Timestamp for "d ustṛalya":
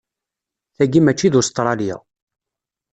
1.33-1.97